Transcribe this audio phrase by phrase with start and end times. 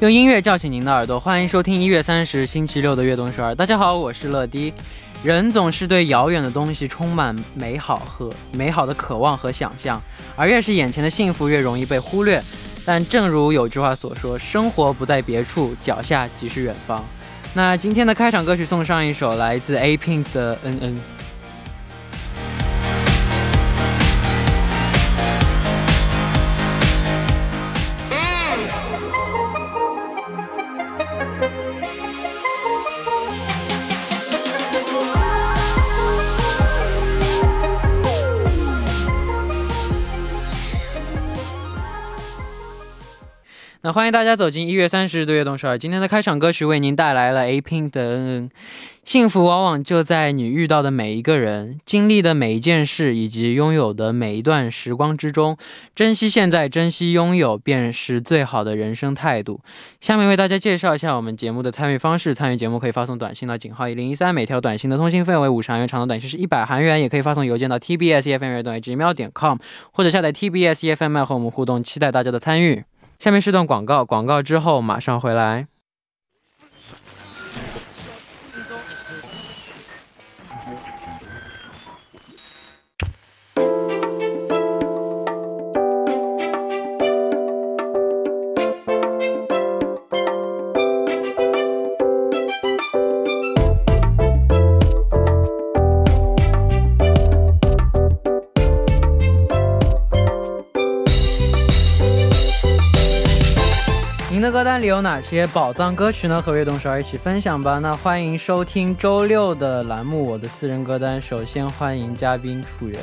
[0.00, 3.52] 用音乐叫醒您的耳朵，欢迎收听一月三十星期六的悦动十二。
[3.52, 4.72] 大家好，我是乐迪。
[5.24, 10.00] 人总是对遥远的东西充满美好和美好的渴望和想象，
[10.36, 12.40] 而越是眼前的幸福，越容易被忽略。
[12.86, 17.04] 但正如有句话所说，生活不在别处，脚下即是远方。
[17.52, 20.96] 那今天的开场歌曲送上一首来自 A Pink 的《嗯嗯》。
[43.80, 45.78] 那欢迎大家走进一月三十日的悦动十二。
[45.78, 48.48] 今天的开场歌曲为您带来了 A Pink 的《嗯嗯》。
[49.04, 55.56] 幸福往往就在你遇到的每一个人、经历的每一件事以及拥有的每一段时光之中。
[55.94, 59.60] 珍惜现在，珍惜拥有，便是最好的人生态度。
[60.00, 67.00] 下面为大家介绍一下我们节目的参与方式：参与节目可以发送短信到井号一零一三，每条短信的通信费为五十韩元，长的短信是一百韩元。
[67.00, 69.56] 也可以发送邮件到 tbsfm 等于 gmail 点 com，
[69.92, 71.80] 或者下载 tbsfm 和我们互动。
[71.80, 72.82] 期待大家的参与。
[73.18, 75.66] 下面是段广告，广告之后马上回来。
[104.58, 106.42] 歌单里有哪些宝藏歌曲呢？
[106.42, 107.78] 和悦动十二一起分享吧。
[107.78, 111.22] 那欢迎收听周六的栏目《我的私人歌单》。
[111.24, 112.98] 首先欢迎嘉宾楚源。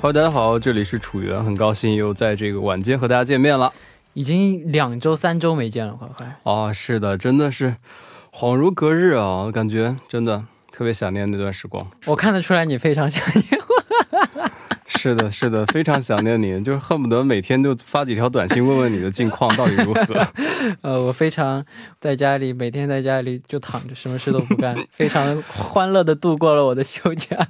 [0.00, 3.72] Hello，大家好，这里是楚源，很高兴又在这个晚间和大家见面了。
[4.12, 6.36] 已经两周、三周没见了，快快。
[6.44, 7.74] 哦，是的，真的是
[8.32, 11.84] 恍如隔日啊，感觉真的特别想念那段时光。
[12.06, 14.50] 我看得出来你非常想念我。
[14.98, 20.26] 是的，是的，非常想念你，就是恨不得每天就发几条短信问问你的近况到底如何。
[20.82, 21.64] 呃，我非常
[22.00, 27.48] 在家里，每天在家里就躺着，什么事都不干， 非常欢乐的度过了我的休假。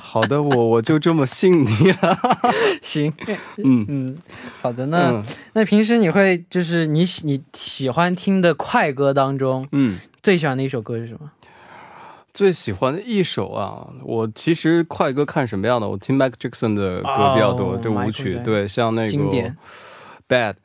[0.00, 2.18] 好的，我我就这么信你了。
[2.82, 3.12] 行，
[3.58, 4.18] 嗯嗯，
[4.60, 11.30] 好的，那那平时你会就是你喜你喜欢听的快歌当中，嗯，最喜欢的一首歌是什么？
[12.34, 15.88] 最喜欢的一首啊，我其实快歌看什么样的？
[15.88, 19.12] 我听 Mike Jackson 的歌比较多，这舞曲对，像那个
[20.28, 20.56] Bad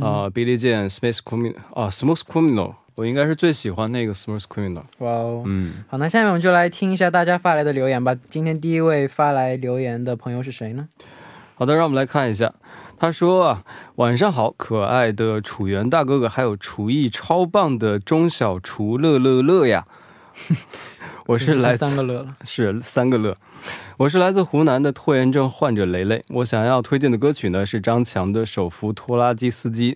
[0.00, 4.84] 啊，Billy Jean、Smooth Criminal 啊，Smooth Criminal，我应该是最喜欢那个 Smooth Criminal。
[5.00, 8.14] 哇哦，嗯，好，那下面我们就来听一下大家发来的留言吧。
[8.14, 10.88] 今天第一位发来留言的朋友是谁呢？
[11.56, 12.54] 好的，让我们来看一下。
[12.98, 13.64] 他说啊，
[13.96, 19.86] 晚上好，可爱的楚源大哥哥，还有厨艺超棒的钟小厨乐乐乐呀。
[21.32, 23.34] 我是来三个乐了， 是三个乐。
[23.96, 26.22] 我是来自湖南的拖延症患者雷雷。
[26.28, 29.94] 我想要推荐的歌曲呢是张强的《手扶拖拉机司机》，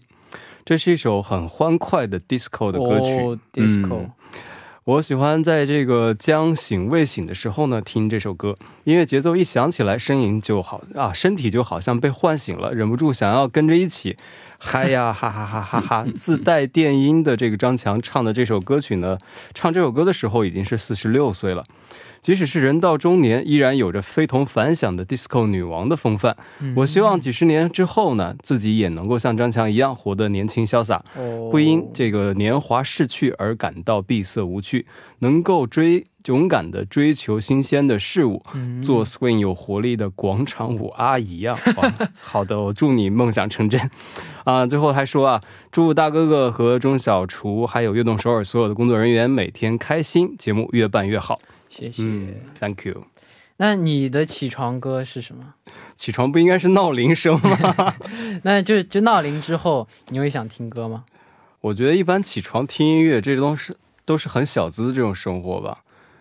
[0.64, 3.38] 这是一首很欢快的 disco 的歌曲。
[3.52, 4.06] disco，
[4.84, 8.54] 我喜欢在这个将醒未醒的时候呢听这首歌，
[8.84, 14.16] 音乐节奏一响起来，声音就好啊，身体就好像被唤醒了，忍不住想要跟着一起。
[14.58, 16.06] 嗨呀，哈哈哈哈哈！
[16.14, 19.18] 自带电音的这个张强唱的这首歌曲呢，
[19.54, 21.64] 唱这首歌的时候已经是四十六岁了。
[22.22, 26.36] 即使是人到中年，依然有着非同凡响的 disco 女王的风范。
[26.74, 31.04] 我希望几十年之后呢，自己也能够像张强一样活得年轻潇洒，
[31.50, 34.86] 不因这个年华逝去而感到闭塞无趣，
[35.20, 38.42] 能够追勇敢的追求新鲜的事物，
[38.82, 41.56] 做 swing 有活力的广场舞阿姨 呀。
[42.20, 43.80] 好的，我祝你梦想成真。
[44.44, 51.40] 啊，最后还说啊，祝大哥哥和钟小厨还有悦动首尔所有的工作人员每天开心，节目越办越好。
[51.68, 52.02] 谢谢
[52.60, 53.04] ，Thank you。
[53.58, 55.54] 那你的起床歌是什么？
[55.96, 57.94] 起床不应该是闹铃声吗？
[58.44, 61.04] 那就就闹铃之后，你会想听歌吗？
[61.62, 65.78] 我觉得一般起床听音乐，这都是都是很小资的这种生活吧？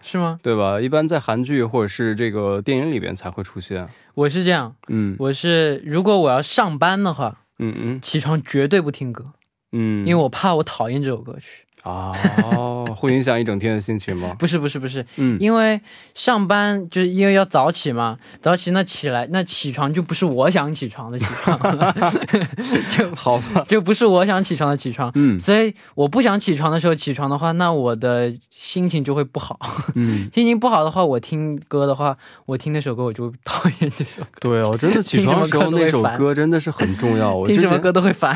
[0.08, 0.40] 是吗？
[0.44, 0.80] 对吧？
[0.80, 3.90] 一般在韩剧或者是这个电影里边才会出现。
[4.14, 9.24] 我是这样，嗯，我是如果我要上班的话，嗯嗯，起床绝对不听歌，
[9.72, 11.65] 嗯，因为我怕我讨厌这首歌曲。
[11.86, 14.36] 哦，会影响一整天的心情吗？
[14.40, 15.80] 不是不是不是，嗯，因为
[16.16, 21.60] 上班就是因为要早起嘛，早起那起来那起床就不是我想起床的起床，
[22.98, 29.60] 就 好吧， 就不是我想起床的起床，嗯，所以我不想起床的时候起床的话，那我的心情就会不好，
[29.94, 32.18] 嗯， 心情不好的话，我听歌的话，
[32.48, 38.36] 我听那首歌我就讨厌这首歌，对哦，真的起床的时候那首歌真的是很重要，我听什么歌都会烦。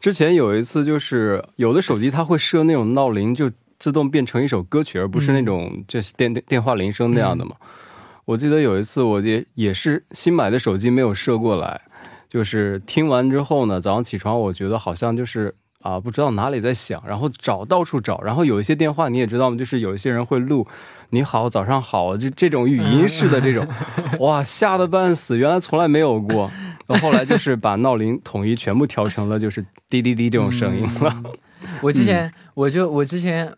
[0.00, 7.52] 之前有一次，就是有的手机它会设那种闹铃，就自动变成一首歌曲，而不是那种就是电电电话铃声那样的嘛。
[8.24, 11.78] 我记得有一次，我也也是新买的手机没有设过来，
[12.30, 19.56] 就是听完之后呢，早上起床我觉得好像就是啊，不知道哪里在响，然后找到处找，然后有一些电话你也知道吗？
[19.58, 20.66] 就是有一些人会录
[21.10, 23.66] “你好，早上好”就这种语音式的这种，
[24.20, 26.50] 哇，吓得半死，原来从来没有过。
[26.90, 31.22] 到后来就是把闹铃统一全部调成了就是滴滴滴这种声音了。
[31.80, 33.52] 我之前我就我之前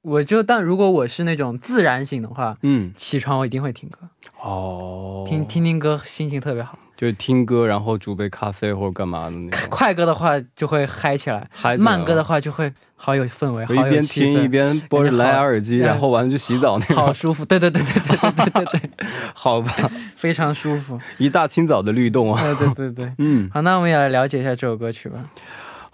[0.00, 4.08] 我就但如果我是那种自然醒的话，嗯，起床我一定会听歌，
[4.42, 6.78] 哦，听听听歌，心情特别好。
[6.96, 9.68] 就是听歌，然后煮杯咖啡或者干嘛的那种。
[9.70, 17.44] 快歌的话就会嗨起来，嗨起来慢歌的话就会好有氛围，好我一边听一边播着蓝牙耳机，然后完了就洗澡那种，好舒服。
[17.44, 19.72] 对对对对对对对对对， 好吧？
[20.16, 21.00] 非常舒服。
[21.16, 23.12] 一大清早的律动啊，对对对对。
[23.18, 23.48] 嗯。
[23.54, 25.20] 好，那我们也来了解一下这首歌曲吧。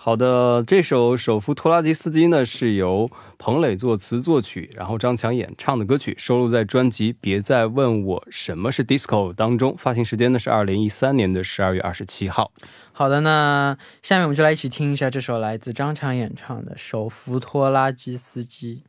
[0.04, 9.74] 好的，这首《手扶拖拉机司机》呢是由彭磊作词作曲，然后张强演唱的歌曲，收录在专辑《别再问我什么是 disco》当中。
[9.78, 12.52] 发行时间呢是二零一三年的十二月二十七号。
[12.92, 18.82] 好的，那下面我们就来一起听一下这首来自张强演唱的《手扶拖拉机司机》。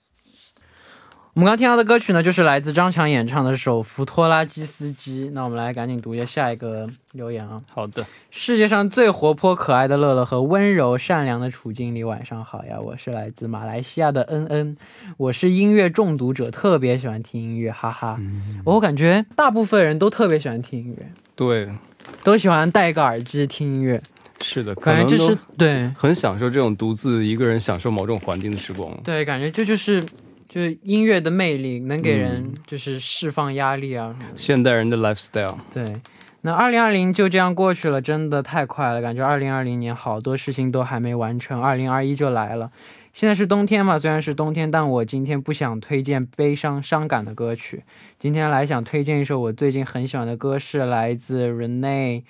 [1.35, 5.27] 我们刚听到的歌曲呢，就是来自张强演唱的《手扶拖拉机司机》。
[5.33, 7.59] 那我们来赶紧读一下下一个留言啊。
[7.73, 12.79] 好的，世界上最活泼可爱的乐乐和温柔善良的楚经理，晚上好呀！
[12.79, 14.77] 我是来自马来西亚的恩恩，
[15.17, 18.17] 我是音乐中毒者，特别喜欢听音乐，哈哈。
[18.63, 21.69] 我感觉大部分人都特别喜欢听音乐，对，
[22.23, 24.01] 都喜欢戴一个耳机听音乐，
[24.41, 28.89] 是的，感觉就是对很享受这种独自一个人享受某种环境的时光。
[29.03, 30.01] 对，感觉这就是
[30.47, 32.53] 就是音乐的魅力，能给人嗯。
[32.65, 34.15] 就是释放压力啊。
[34.35, 36.01] 现代人的 lifestyle，对，
[36.41, 42.71] 那二零二零就这样过去了，真的太快了，感觉二零二零年好多事情都还没完成，二零二一就来了。
[43.13, 47.83] 现在是冬天嘛，虽然是冬天，但我今天不想推荐悲伤伤感的歌曲，
[48.19, 52.23] 今天来想推荐一首我最近很喜欢的歌，是来自 Rene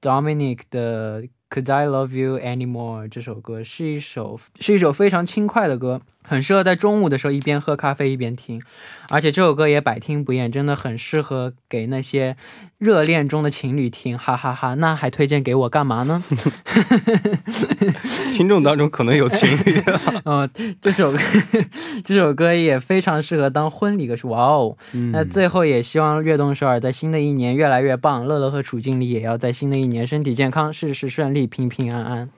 [0.00, 8.60] Dominic 的《Could I Love You Anymore》这首歌是一首是一首非常轻快的歌，很适合在中午的时候一边喝咖啡一边听，
[9.08, 12.36] 而且这首歌也百听不厌，真的很适合给那些
[12.78, 16.22] 热恋中的情侣听，哈哈哈那还推荐给我干嘛呢？
[18.32, 19.82] 听众当中可能有情侣，
[20.24, 20.48] 哦，
[20.80, 21.18] 这首歌
[22.04, 24.76] 这首歌也非常适合当婚礼歌曲，哇哦！
[25.12, 32.30] 那嗯最后也希望悦动首尔在新的一年越来越棒，乐乐和楚经理也要在新的一年身体健康，事事顺利，平平安安。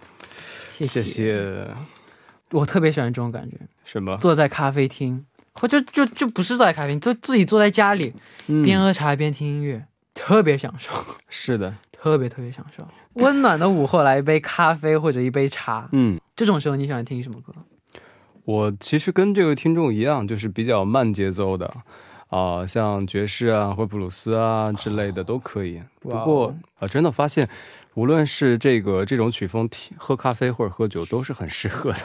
[0.72, 1.93] 谢谢谢。
[2.54, 4.16] 我特别喜欢这种感觉，什么？
[4.18, 5.24] 坐在咖啡厅，
[5.54, 8.14] 或就就就不是坐在咖啡厅，就自己坐在家里，
[8.46, 9.84] 边嗯，喝茶边听音乐，
[10.14, 10.92] 特别享受，
[11.28, 12.86] 是的，特别特别享受。
[13.14, 16.18] 温暖的午后来一杯咖啡或者一杯茶，嗯。
[16.36, 17.52] 这种时候你喜欢听什么歌？
[18.44, 21.72] 我其实跟这位听众一样，就是比较慢节奏的，
[22.28, 25.80] 啊、像爵士啊或布鲁斯啊之类的都可以。
[26.00, 27.48] 不过啊、真的发现，
[27.94, 31.98] 无论是这个这种曲风，喝咖啡或者喝酒都是很适合的，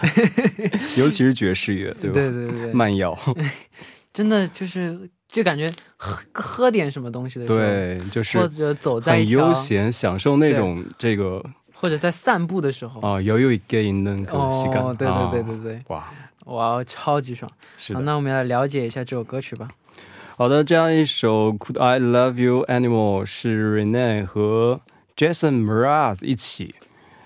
[0.98, 2.14] 尤其是爵士乐，对吧？
[2.14, 3.18] 对对对，慢摇，
[4.14, 11.44] 真的就是就感觉喝喝点什么东西的时候，对，就是或者走在很悠闲，享受那种这个，
[11.74, 16.08] 或者在散步的时候啊，悠有一个人能够吸干，对对对对对，哇
[16.46, 17.52] 哇，超级爽！
[17.94, 19.68] 好，那我们来了解一下这首歌曲吧。
[20.38, 24.82] 好的，这样一首《Could I Love You Anymore》是 Rene 和。
[25.20, 26.76] Jason Mraz 一起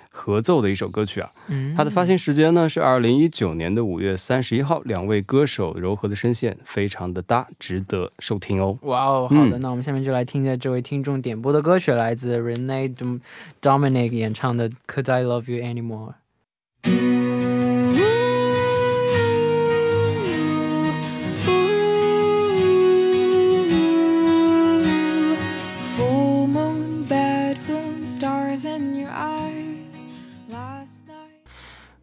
[0.09, 1.31] 合奏的一首歌曲啊。
[1.47, 4.81] 嗯，它的发行时间呢是二零一九年的五月三十一号。
[4.81, 8.79] 两位歌手柔和的声线非常的搭，值得收听哦。
[8.81, 12.95] 哇哦，好的，那我们下面就来听一下这位听众点播的歌曲，来自 Rene
[13.62, 16.13] Dominic 演唱的《Could I Love You Anymore》。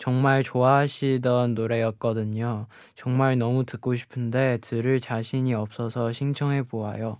[0.00, 2.66] 정말 좋아하시던 노래였거든요.
[2.94, 7.18] 정말 너무 듣고 싶은데 들을 자신이 없어서 신청해 보아요.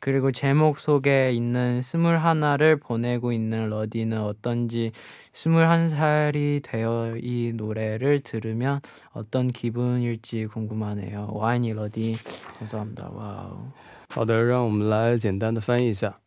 [0.00, 4.92] 그리고 제목 속에 있는 스물하나를 보내고 있는 러디는 어떤지
[5.32, 11.30] 스물한 살이 되어 이 노래를 들으면 어떤 기분일지 궁금하네요.
[11.32, 12.16] 와인이 러디
[12.58, 13.10] 감사합니다.
[13.12, 13.72] 와우.
[14.10, 16.18] 好的，让我们来简单的翻译一下。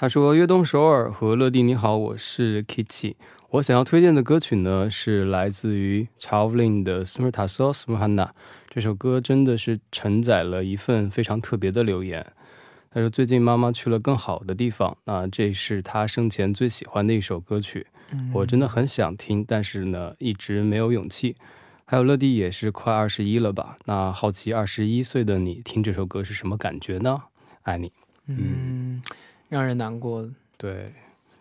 [0.00, 3.16] 他说：“悦动首尔和乐蒂，你好，我是 Kitty。
[3.50, 8.14] 我想要推荐的歌曲呢，是来自于 Chowlin 的《Smurtaso Smurhana》。
[8.70, 12.26] 这首歌真的是承载了一份非常特别的留言。
[12.90, 17.86] 他说最近妈妈去了更好的地方，那这是他生前最喜欢的一首歌曲。
[18.32, 21.36] 我真的很想听，但是呢，一直没有勇气。
[21.84, 23.76] 还有乐蒂也是快二十一了吧？
[23.84, 27.24] 那好奇二十一岁的你听这首歌是什么感觉呢？
[27.64, 27.92] 爱你。
[28.28, 29.02] 嗯，
[29.49, 30.27] 让人难过。
[30.57, 30.93] 对，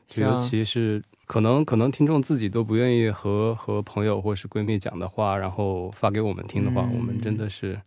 [0.08, 7.80] 像尤其是可能可能听众自己都不愿意和和朋友或是闺蜜讲的话，然后发给我们听的话，嗯我们真的是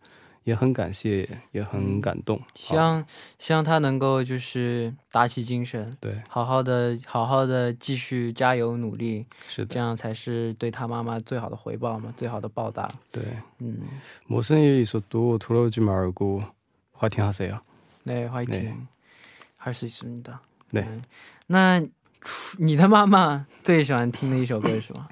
[0.44, 2.40] 也很感谢，也很感动。
[2.56, 3.06] 希望
[3.38, 12.90] 希望他能够就是打起精神，对，好好的好好的继续加油努力，是的，这样才是对他妈妈最好的回报嘛，最好的报答。
[13.12, 13.24] 对。
[13.60, 13.82] 嗯，
[14.28, 16.42] 무슨 일이 있어도 돌아오지 말고
[16.94, 17.60] 화이팅 하세요.
[18.04, 18.52] 네, 화이팅.
[18.52, 18.74] 네.
[19.62, 20.40] 할 수 있습니다.
[20.72, 20.84] 네.
[20.86, 21.02] 嗯
[21.48, 21.82] 那
[22.58, 25.08] 你的妈妈最喜欢听的一首歌是什么？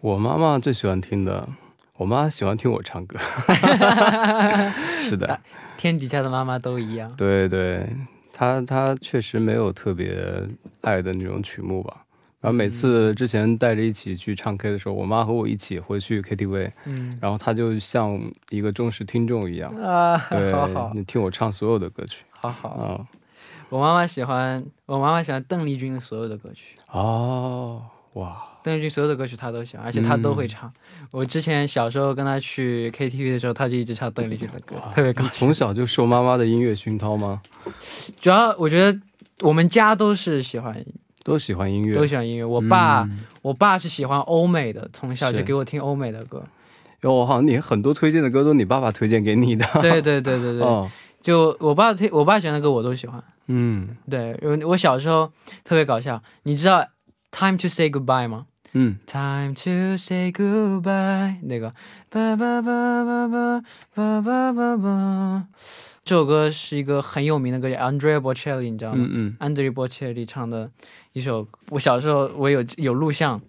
[0.00, 1.48] 我妈妈最喜欢听的，
[1.96, 3.18] 我妈喜欢听我唱歌。
[5.00, 5.40] 是的，
[5.76, 7.12] 天底下的妈妈都一样。
[7.16, 7.88] 对对，
[8.32, 10.16] 她她确实没有特别
[10.82, 12.04] 爱的那种曲目吧。
[12.40, 22.68] 然后每次之前带着一起去唱 K 的时候，我妈和我一起回去 KTV，嗯然后她就像一个忠实听众一样，啊，对好好你听我唱所有的歌曲好好。
[22.68, 23.02] 啊。
[23.71, 26.75] 我妈妈喜欢，我妈妈喜欢邓丽君的所有的歌曲。
[26.91, 27.81] 哦，
[28.13, 30.69] 哇，邓丽君所有的歌曲她都喜欢，而且她都嗯会唱。
[31.13, 35.31] 我之前小时候跟她去 KTV 的时候，她就一直唱邓丽君的歌，特别高兴。
[35.31, 37.41] 从小就受妈妈的音乐熏陶吗？
[38.19, 38.99] 主要我觉得
[39.39, 40.85] 我们家都是喜欢
[41.23, 42.43] 都喜欢音乐，都喜欢音乐。
[42.43, 46.43] 我爸、嗯我爸是喜欢欧美的，从小就给我听欧美的歌。
[47.03, 49.65] 哟，好像你很多推荐的歌都你爸爸推荐给你的。
[49.81, 53.23] 对对对对对， 哦，就我爸推我爸喜欢的歌我都喜欢。
[53.47, 55.31] 嗯对，我小时候
[55.63, 56.79] 特别搞笑，你知道
[57.31, 58.45] 《Time to Say Goodbye》吗？
[58.73, 61.73] 嗯，Time to say goodbye，那个。
[62.09, 63.61] 吧吧吧吧吧
[63.95, 65.45] 吧吧吧吧，
[66.03, 68.97] 这首歌是一个很有名的歌，叫 Andrea Bocelli，你知道吗？
[68.99, 70.69] 嗯嗯，安德烈·波切利唱的
[71.13, 73.39] 一首，我小时候我有有录像，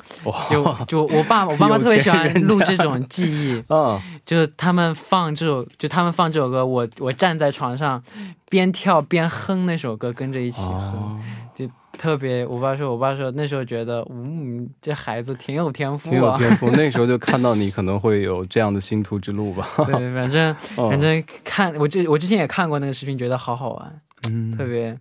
[0.48, 8.00] 就就我爸我爸妈特别喜欢录这种记忆，啊，就是他们放这首，就他们放这首歌，我我站在床上
[8.48, 11.20] 边跳边哼那首歌，跟着一起哼，哦，
[11.98, 12.44] 特别。
[12.46, 16.12] 我爸说，我爸说那时候觉得，嗯，这孩子挺有天赋啊。
[16.12, 16.70] 挺有天赋。
[16.70, 19.66] 那时候就看到你可能会有这样的星途之路吧。
[19.86, 24.96] 对，反正 哦反正看我之我之前也看过那个视频，觉得好好玩，嗯特别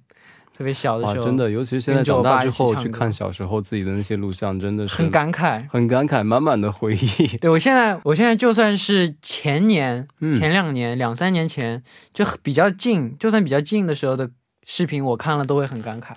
[0.57, 5.65] 特别小的，时候，真的，尤其是现在长大之后去看小时候自己的那些录像，真的是很感慨。
[5.69, 7.37] 很感慨，满满的回忆。
[7.41, 11.81] 对我现在，我现在就算是前年、嗯前两年、两三年前，
[12.13, 14.29] 就比较近，就算比较近的时候的
[14.63, 16.09] 视频，我看了都会很感慨。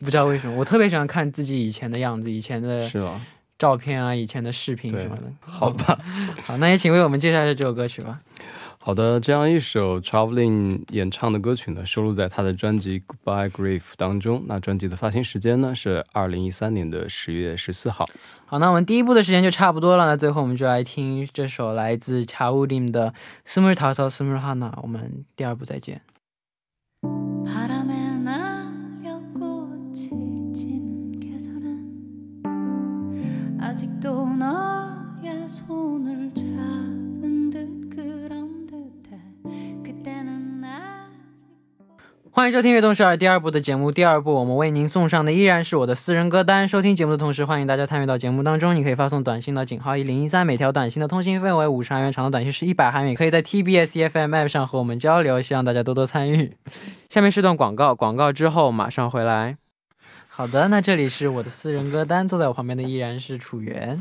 [0.00, 3.20] 不知道为什么，我特别喜欢看自己以前的样子，以前的是吧？
[3.58, 5.22] 照片啊，以前的视频什么的。
[5.40, 5.98] 好吧，
[6.42, 8.18] 好，那也请为我们介绍一下这首歌曲吧。
[8.82, 14.42] 好的，这样一首 Traveling 演唱的歌曲呢，收录在他的专辑《Goodbye Grief》当中。
[14.46, 18.08] 那专辑的发行时间呢是二零一三年的十月十四号。
[18.46, 20.06] 好，那我们第一步的时间就差不多了。
[20.06, 23.12] 那最后我们就来听这首来自 Traveling 的
[23.46, 24.70] 《Summer t a s a Summer Hana》。
[24.80, 26.00] 我们第二步再见。
[42.40, 43.92] 欢迎收听《悦动十二》第二部的节目。
[43.92, 46.66] 第二部我们为您送上的依然是我的私人歌单。
[46.66, 48.74] 收听节目的同时，欢迎大家参与到节目当中。
[48.74, 53.14] 你可以发送短信到井号一零一三，每条短信的通信费为五十韩元，长的短信是一百韩元。
[53.14, 56.56] 可以在 TBS EFM App 上和我们交流，希望大家多多参与。
[57.10, 59.58] 下面是段广告，广告之后马上回来。
[60.26, 64.00] 好的，那这里是我的私人歌单，坐在我旁边的依然是楚源。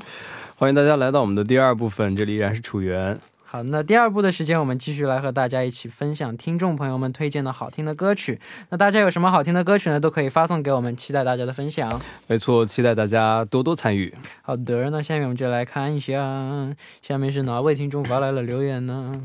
[0.56, 3.20] 欢迎大家来到我们的第二部分，这里依然是楚源。
[3.52, 8.40] 好，那第二部的时间，我们继续来和大家一起分享听众朋友们推荐的好听的歌曲。
[8.70, 10.00] 那大家有什么好听的歌曲呢？
[10.00, 12.00] 都可以发送给我们，期待大家的分享。
[12.28, 14.14] 没错，期待大家多多参与。
[14.44, 16.16] 好的，那下面我们就来看一下，
[17.02, 19.20] 下面是哪位听众发来了留言呢？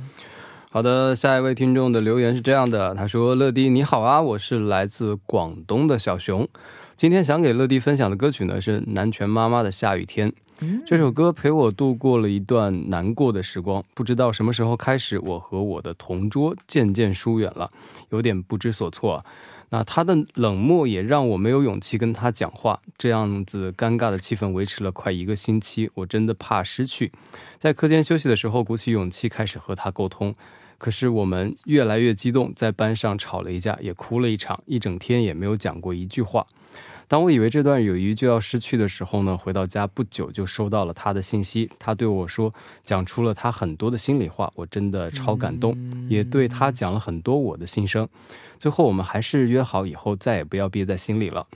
[0.70, 6.48] 好的，下一位听众的留言是这样的，他说：“乐迪你好啊，我是来自广东的小熊。
[6.96, 10.30] 今天想给乐迪分享的歌曲呢是南拳妈妈的《下雨天》。
[10.86, 17.70] 这首歌陪我度过了一段难过的时光，不知道什么时候开始，我和我的同桌渐渐疏远了，
[18.10, 19.24] 有点不知所措。
[19.70, 27.10] 那他的冷漠也让我没有勇气跟他讲话，这样子尴尬的气氛维持了快一个星期，我真的怕失去。
[27.58, 30.34] 在课间休息的时候，鼓起勇气开始和他沟通，
[30.78, 36.46] 可是我们越来越激动，在班上吵了一架，也哭了一场，一整天也没有讲过一句话。
[37.06, 45.76] 当我以为这段友谊就要失去的时候呢，回到家不久就收到了他的信息，他对我说，讲出了他很多的心里话，我真的超感动，
[46.08, 48.08] 也对他讲了很多我的心声。
[48.58, 51.46] 最后我们还是约好以后再也不要憋在心里了。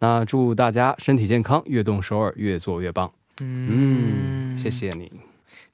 [0.00, 3.10] 那祝大家身体健康，越动首尔越做越棒。
[3.40, 4.68] 嗯，谢。
[4.68, 5.10] 谢你。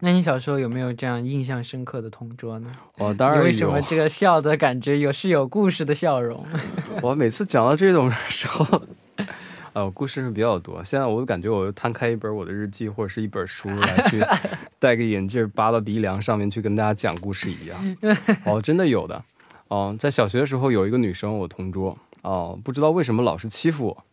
[0.00, 2.71] 那你小时候有没有这样印象深刻的同桌呢？
[2.99, 3.45] 我当然有。
[3.45, 6.45] 为什么这个笑的感觉有是有故事的笑容？
[7.00, 8.83] 我每次讲到这种时候，
[9.75, 10.83] 呃，故事是比较多。
[10.85, 14.23] 现在我感觉我摊开一本我的日记或者是一本书来去
[14.78, 17.97] 戴个眼镜扒到鼻梁上面去跟大家讲故事一样。
[18.47, 19.25] 哦，真的有的。
[19.68, 24.04] 哦，在小学的时候有一个女生我同桌，哦，不知道为什么老是欺负我，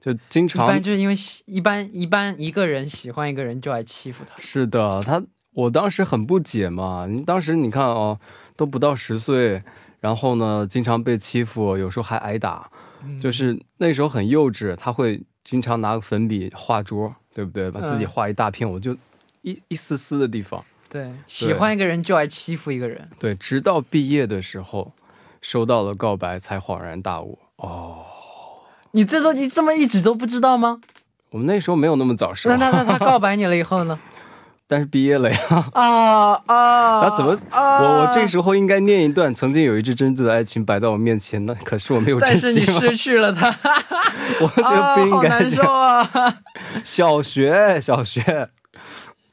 [0.00, 4.34] 就经常一常般就是因为喜一般一般一个人喜欢一个人就爱欺负他。
[4.38, 5.20] 是的，他
[5.54, 7.06] 我当时很不解嘛。
[7.08, 8.20] 你当时你看哦，
[8.54, 9.64] 都不到十岁，
[10.00, 12.70] 然后呢，经常被欺负，有时候还挨打，
[13.20, 14.76] 就是那时候很幼稚。
[14.76, 17.70] 他会经常拿个粉笔画桌，对不对？
[17.70, 18.96] 把自己画一大片，我就
[19.42, 20.64] 一一丝丝的地方。
[20.88, 23.08] 对，喜欢一个人就爱欺负一个人。
[23.18, 24.92] 对，直到毕业的时候，
[25.42, 27.38] 收到了告白，才恍然大悟。
[27.56, 28.04] 哦，
[28.92, 30.80] 你这都你这么一直都不知道吗？
[31.30, 33.98] 我们那时候没有那么早熟那，那那他告白你了以后呢？
[34.68, 35.38] 但是毕业了呀。
[35.72, 37.00] 啊 啊！
[37.08, 37.32] 那怎么？
[37.50, 42.72] 啊我我这时候应该念一段曾经有一支真挚的爱情摆在我面前，那可是我没有珍但是你惜？
[42.80, 43.48] 失去了他，
[44.42, 45.62] 我觉得不应啊好难受。
[45.62, 46.34] 啊。
[46.84, 48.48] 小学，小学，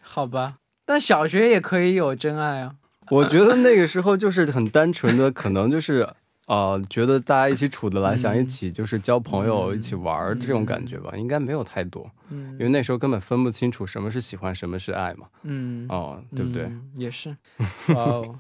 [0.02, 0.54] 好吧，
[0.86, 2.72] 但小学也可以有真爱啊。
[3.12, 6.14] 我觉得那个时候就是很单纯的，可能就是啊、
[6.48, 16.64] 呃觉得大家一起处得来，想一起就是交朋友、一起玩儿这种感觉吧，应该没有太多，嗯因为那时候根本分不清楚什么是喜欢，什么是爱嘛，嗯，哦，对不对？
[16.64, 17.36] 嗯也是。
[17.94, 18.40] 哇哦，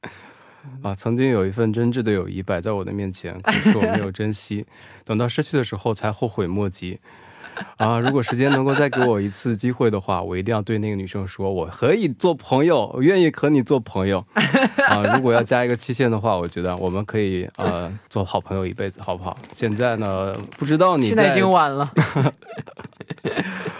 [0.82, 4.64] 啊，曾经有一份真挚的友谊摆在我的面前，可是我没有珍惜，
[5.04, 6.98] 等到失去的时候才后悔莫及。
[7.78, 14.24] 啊，如果时间能够再给我一次机会的话，我一定要对那个女生说，我可以做朋友，我愿意和你做朋友。
[14.88, 19.36] 啊，如果要加一个期限的话，我觉得我们可以呃做好朋友一辈子，好不好？
[19.50, 21.90] 现在呢，不知道你现在已经晚了。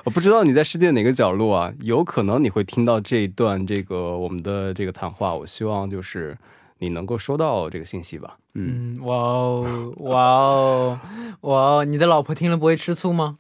[0.05, 5.35] 我 不知道你在世界哪个角落啊，有可能你会听到这一段这个我们的这个谈话。
[5.35, 6.37] 我希望就是
[6.79, 8.37] 你能够收到这个信息吧。
[8.55, 10.99] 嗯，嗯，哇哦，哇哦，
[11.41, 11.85] 哇哦！
[11.85, 13.39] 你的老婆听了不会吃醋吗？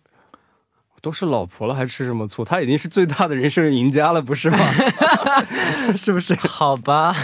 [1.04, 2.42] 都是老婆了，还吃什么醋？
[2.42, 4.58] 他已经是最大的人生赢家了，不是吗？
[5.94, 6.34] 是不是？
[6.36, 7.14] 好吧，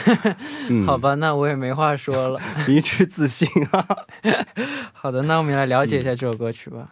[0.69, 2.39] 嗯好，吧，那我也没话说了。
[2.69, 3.87] 迷之自信啊。
[4.93, 6.91] 好的，那我们来了解一下这首歌曲吧。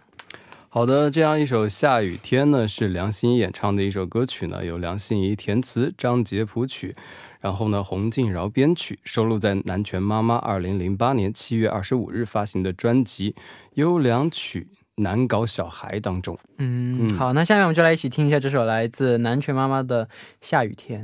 [0.70, 6.96] 好的，这样一首《下雨天》呢，是梁心颐演唱的一首歌曲呢，由梁心颐填词，张杰谱曲，
[7.40, 13.32] 然后呢，洪敬饶编曲，收录在南拳妈妈二零零八年七月二十五日发行的专辑
[13.74, 14.68] 《优良曲
[14.98, 16.38] 难搞小孩》当中。
[16.58, 20.06] 嗯，嗯好，那下面我们就来一起听一下这首来自南拳妈妈的
[20.40, 21.00] 《下雨天》。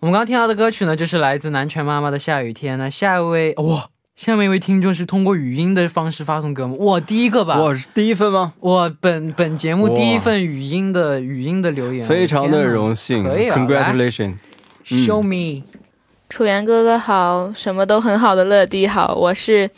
[0.00, 2.74] 我们刚刚听到的歌曲呢，就是来自南拳妈妈的《下雨天》。
[2.78, 8.52] 那下一位哇，下面一位听众是通过语音的方式发送给我们，我第一个吧，我是第一份吗？
[8.60, 14.36] 我本本节目第一份语音的语音的留言，非常的荣幸可以啊，Congratulations！
[14.84, 15.64] 天哪，Show me，
[16.28, 19.68] 楚源哥哥好，什么都很好的乐迪好，我是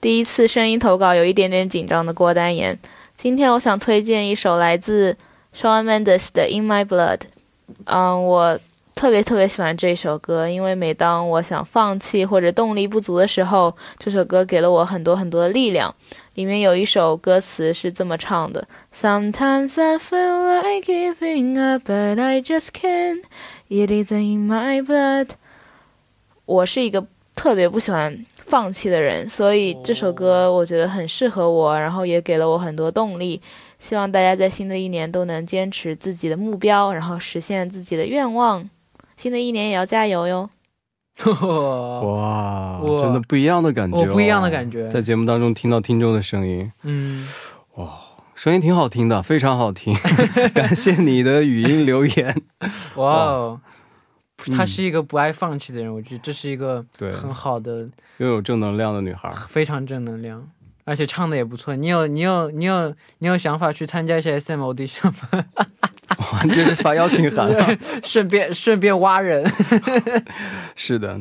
[0.00, 2.78] 第一次声音投稿，有一点点紧张的郭丹妍。
[3.16, 5.16] 今天我想推荐一首来自
[5.52, 7.18] Shawn Mendes 的《In My Blood》。
[7.84, 8.56] 嗯，我
[8.94, 15.92] 特别特别喜欢这首歌，因为每当我想放弃或者动力不足的时候，这首歌给了我很多很多的力量。
[16.34, 23.24] 里面有一首歌词是这么唱的：Sometimes I feel like giving up, but I just can't.
[23.68, 25.30] It is in my blood.
[26.44, 33.40] 我是一个特别不喜欢放弃的人，所以这首歌我觉得很适合我，然后也给了我很多动力。
[33.78, 38.68] 希望大家在新的一年都能坚持自己的目标，然后实现自己的愿望。
[39.16, 40.48] 新的一年也要加油哟！
[41.42, 47.26] 哇，哇，真的不一样的感觉、哦，不一样的感觉在节目当中听到听众的声音，嗯，
[47.74, 47.98] 哇
[48.36, 49.96] 声音挺好听的，非常好听。
[50.54, 52.42] 感谢你的语音留言。
[52.94, 53.60] 哇哦，
[54.46, 59.32] 她嗯是一个不爱放弃的人，我觉得这是一个对，很好的、拥有正能量的女孩。
[59.48, 60.48] 非常正能量。
[60.84, 61.76] 而且唱的也不错。
[61.76, 65.44] 你有你有你有你有想法去参加一些 SM audition 吗？
[66.32, 67.76] 完全是发邀请函啊！
[68.02, 69.44] 顺便顺便挖人。
[70.74, 71.20] 是的，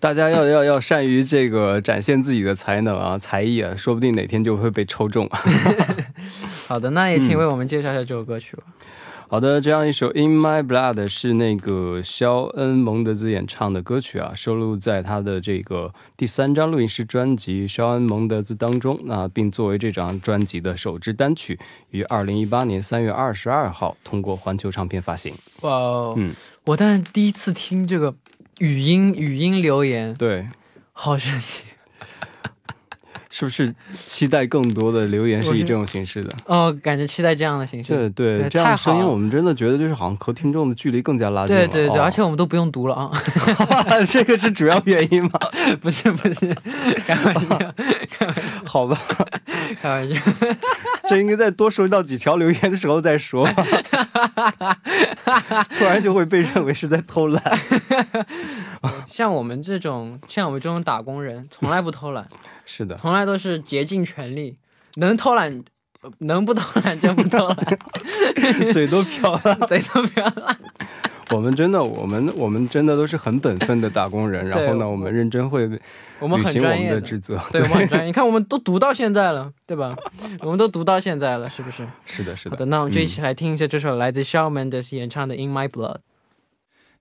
[0.00, 5.28] 大家要要要善于这个展现自己的才能啊、才艺啊，说不定哪天就会被抽中。
[6.66, 8.62] 好的，那也请为我们介绍一下这首歌曲吧。
[9.32, 18.94] 好的，这样一首《In My Blood》是那个肖恩·蒙德兹演唱的歌曲啊，收录在他的这个第三张录音室专辑《肖恩·蒙德兹》当中。
[19.08, 21.58] 啊，并作为这张专辑的首支单曲，
[21.92, 25.32] 于二零一八年三月二十二号通过环球唱片发行。
[25.62, 28.14] 哇哦，嗯，我当时第一次听这个
[28.58, 30.46] 语音语音留言，对，
[30.92, 31.64] 好神奇
[33.34, 36.34] 是不是期待更多的留言是以这种形式的？
[36.44, 36.70] 哦！
[36.82, 37.94] 感觉期待这样的形式。
[37.94, 41.66] 对对，对这样的声音我们真的觉得就是好像和听众的距离更加拉近了。
[41.66, 43.10] 对对对，哦而且我们都不用读了啊！
[44.06, 45.30] 这个是主要原因吗？
[45.80, 46.54] 不是不是，
[47.06, 47.74] 开玩笑
[48.66, 48.98] 好吧，
[49.80, 50.14] 开玩笑。
[51.08, 53.48] 这应该再多收到几条留言的时候再说，
[55.76, 57.42] 突然就会被认为是在偷懒。
[59.08, 62.26] 像我们这种像我们这种打工人，从来不偷懒，
[62.64, 64.56] 是的，从来都是竭尽全力，
[64.96, 65.62] 能偷懒。
[66.02, 67.56] 呃能不偷懒就不偷懒，
[68.72, 69.54] 嘴都飘了。
[69.68, 70.58] 嘴都不要懒。
[71.34, 74.46] 我们真的，我们我们真的都是很本分的打工人。
[74.48, 77.40] 然后呢，我我们认真会我们履行我们很专业的职责。
[77.50, 78.06] 对，我们很专业。
[78.06, 79.96] 你看，我们都读到现在了，对吧？
[80.40, 81.86] 我们都读到现在了，是不是？
[82.06, 82.50] 是的，是的。
[82.50, 85.96] 好的，那我们就一起嗯来听一下这首来自 Shawn Mendes 演唱的《In My Blood》。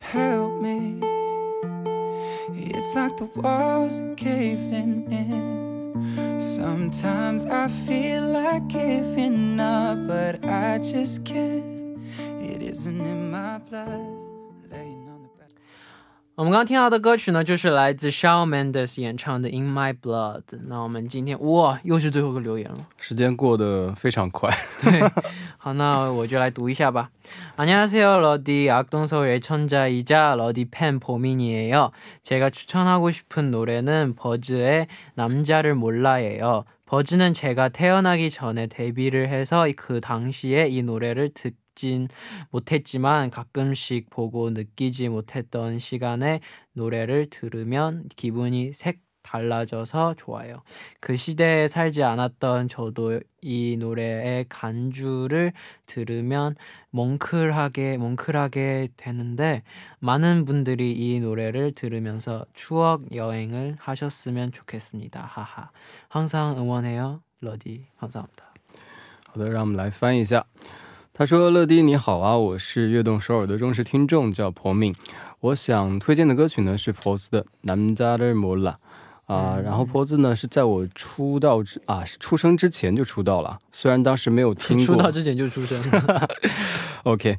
[0.02, 1.00] help me.
[2.54, 6.40] It's like the walls are caving in.
[6.40, 12.00] Sometimes I feel like giving up, but I just can't.
[12.42, 14.21] It isn't in my blood.
[16.41, 20.43] 我们刚刚听到的歌曲呢，就是来自 Shawn Mendes 演唱的《In My Blood》。
[20.67, 22.77] 那我们今天哇，又是最后一个留言了。
[22.99, 24.55] 时间过得非常快。
[24.79, 25.01] 对，
[25.57, 27.09] 好，那我就来读一下吧。
[27.57, 31.91] 안녕하세요, 러디 악동서울 애청자이자 러디 팬 보민이에요.
[32.23, 36.65] 제가 추천하고 싶은 노래는 버즈의 남자를 몰라예요.
[36.85, 42.09] 버즈는 제가 태어나기 전에 데뷔를 해서 그 당시에 이 노래를 듣 진
[42.51, 46.41] 못했지만 가끔씩 보고 느끼지 못했던 시간에
[46.73, 50.63] 노래를 들으면 기분이 색 달라져서 좋아요.
[51.01, 55.53] 그 시대에 살지 않았던 저도 이 노래의 간주를
[55.87, 56.55] 들으면
[56.91, 59.63] 뭉클하게 뭉클하게 되는데
[59.99, 65.21] 많은 분들이 이 노래를 들으면서 추억 여행을 하셨으면 좋겠습니다.
[65.21, 65.71] 하하.
[66.09, 67.23] 항상 응원해요.
[67.41, 67.87] 러디.
[67.99, 68.47] 감사합니다.
[69.29, 70.47] 好的，让我们来翻译一下。
[71.14, 74.96] 他说：“乐迪你好啊，我是悦动首尔的忠实听众，叫婆命。
[75.42, 78.72] 我想推荐的歌曲呢是婆子的《南加勒摩拉》
[79.34, 79.60] 啊。
[79.62, 84.86] 然后婆子呢是在我出道之啊出生之前就出道了，虽然当时没有听过。
[84.86, 85.80] 出道之前就出生，
[87.04, 87.38] OK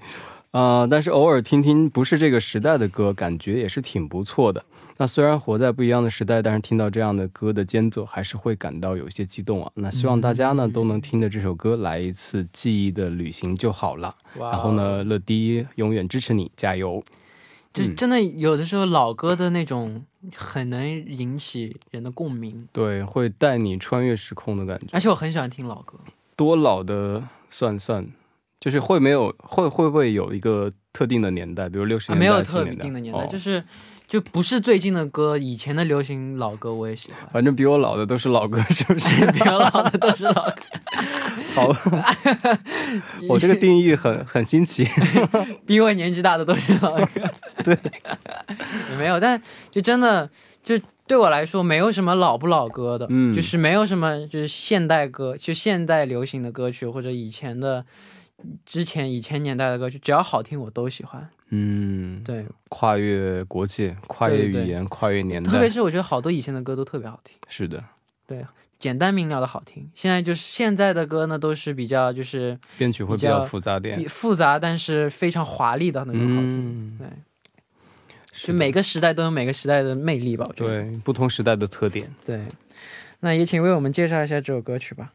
[0.51, 4.63] 啊，但是偶尔听听不是这个时代的歌，感觉也是挺不错的。”
[4.97, 9.71] 那虽然活在不一样的时代，但是听到这样的歌的间奏，还是会感到有一些激动啊。
[9.75, 14.15] 那希望大家呢都能听着这首歌来一次记忆的旅行就好了。
[14.39, 17.03] 然后呢，乐迪永远支持你，加油！
[17.73, 20.05] 就是真的有的时候老歌的那种
[20.37, 24.87] 很能引起人的共鸣，对，会带你穿越时空的感觉。
[24.93, 25.99] 而且我很喜欢听老歌。
[26.37, 28.07] 多老的算算，
[28.61, 33.65] 就是会没有会会不会有一个特定的年代，比如六十啊，年代、没有特定的年代，哦就是
[34.13, 37.27] 就不是最近的歌，以前的流行老歌我也喜欢。
[37.33, 39.25] 反正比我老的都是老歌，是不是？
[39.33, 40.63] 比我老的都是老歌，
[41.57, 41.69] 好，
[43.27, 44.87] 我这个定义很很新奇。
[45.65, 47.23] 比我年纪大的都是老歌。
[47.65, 47.75] 对，
[48.91, 50.29] 也没有，但就真的
[50.63, 57.87] 就对我来说，没有什么老不老歌的，嗯就是没有什么就是现代歌，就现代流行的歌曲或者以前的。
[58.67, 61.31] 之前以前年代的歌曲，只要好听我都喜欢。
[61.55, 67.37] 嗯，对，跨越国界，跨越对对语言，跨越年代，特别是我觉得好多以前的歌都特别好听。
[67.47, 67.85] 是的，
[68.27, 68.43] 对
[68.79, 69.89] 简单明了的好听。
[69.95, 74.09] 现在就是现在的歌呢，都是比较就是编曲会比比较较复杂点比。
[74.09, 76.59] 复杂，但是非常华丽的那种好听。
[76.59, 77.09] 嗯，对，
[78.33, 80.47] 就每个时代都有每个时代的魅力吧。
[80.49, 82.11] 我觉得对不同时代的特点。
[82.25, 82.41] 对。
[83.21, 85.13] 那也请为我们介绍一下这首歌曲吧。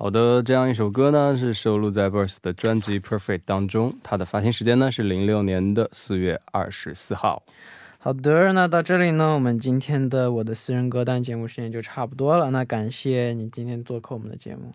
[0.00, 7.42] 好的，这样一首歌呢是收录在 Burst 的专辑《Perfect》当中，它的发行时间呢是零六年的四月二十四号。
[7.98, 12.48] 好的，那到这里呢，我们今天的我的私人歌单节目时间就差不多了。
[12.52, 14.70] 那感谢你今天做客我们的节目。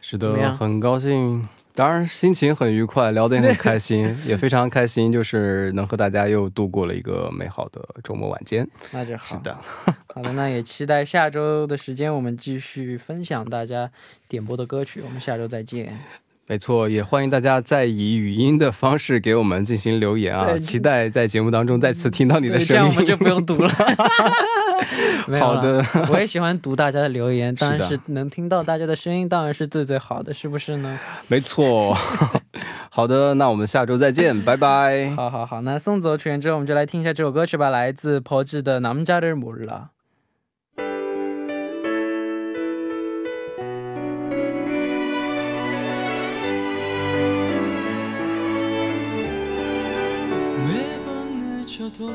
[0.00, 8.64] 是的，很高兴当然心情很愉快，聊得也很开心，也非常开心，就是能和大家又度过了一个美好的周末晚间。
[8.92, 9.36] 那就好。
[9.36, 9.58] 是的，
[10.14, 13.90] 好的，那也期待下周的时间，我们继续分享大家
[14.28, 15.02] 点播的歌曲。
[15.04, 15.98] 我们下周再见。
[16.46, 20.56] 没错，也欢迎大家再以语音的方式给我们进行留言啊！
[20.56, 22.82] 期待在节目当中再次听到你的声音。
[22.84, 23.68] 样我们就不用读了。
[25.27, 30.99] 没有了好的， 我也喜欢读大家的留言，当然是的是能听到大家的声音，当然是最最好的，是不是呢？
[31.27, 31.95] 没错。
[32.89, 35.11] 好的，那我们下周再见，拜拜。
[35.15, 39.81] 好好好，那送走曲源之后，我们就来听一下这首歌曲吧，来自朴智的《남자를몰라》。
[50.67, 52.11] 매번 늦어도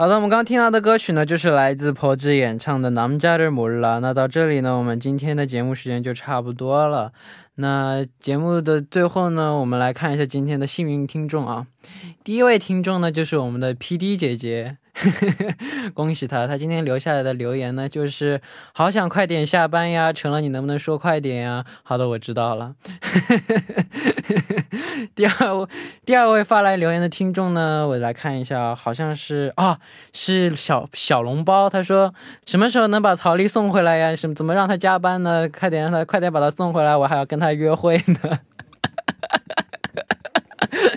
[0.00, 7.12] 好的我们刚听到的歌曲呢就是来自柏芝演唱的南加利姆啦那到这里呢我们今天的节目时间就差不多了。
[7.56, 11.66] 那节目的最后呢我们来看一下今天的幸运听众啊。
[12.24, 14.78] 第一位听众呢就是我们的 pd 姐姐。
[15.94, 18.40] 恭喜他，他今天留下来的留言呢，就是
[18.72, 21.64] 好想快点下班呀，成了你能不能说快点呀？
[21.82, 22.74] 好的，我知道了。
[25.14, 25.66] 第二位，
[26.04, 29.78] 第二位发来留言的听众呢，我来看一下，好像是啊，
[30.12, 31.70] 是小小笼包。
[31.70, 34.14] 他说什么时候能把曹丽送回来呀？
[34.14, 35.48] 什么怎么让他加班呢？
[35.48, 38.38] 快点让他快点把他送回来，我还要跟他约会呢。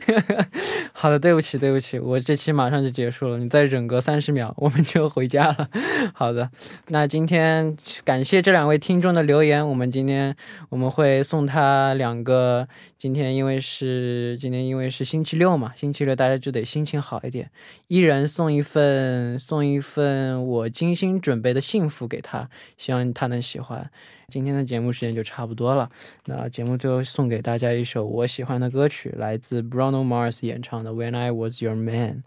[1.03, 5.69] 好的，对不起，对不起，我这期马上就结束了，你再忍个三十秒，我们就回家了。
[6.13, 6.49] 好的，
[6.87, 10.33] 那今天感谢这两位听众的留言，我们今天
[10.69, 12.65] 我们会送他两个。
[12.97, 17.51] 今天因为是今天因为是星期六嘛，星期六大家就得心情好一点，
[17.89, 23.91] 一人送一份送一份我精心准备的幸福给他，希望他能喜欢。
[24.33, 25.87] 今天的节目时间就差不多了，
[26.25, 32.17] 那节目最后送给大家一首我喜欢的歌曲，来自 Bruno Mars 演唱的《When I Was Your Man》。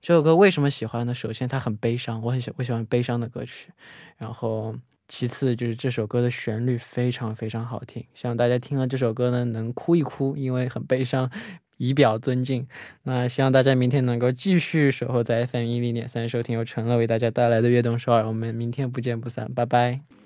[0.00, 1.12] 这首歌为什么喜欢呢？
[1.12, 3.70] 首先它很悲伤，我很喜我喜欢悲伤的歌曲，
[4.16, 4.76] 然后。
[5.08, 11.30] 其次就是这首歌的旋律非常非常好听，希望大家听了这首歌呢能哭一哭，因为很悲伤，
[11.76, 12.66] 以表尊敬。
[13.04, 18.26] 那希望大家明天能够继续守候在 FM 一零点三，收听由陈乐为大家带来的悦动首尔。
[18.26, 20.25] 我们明天不见不散，拜拜。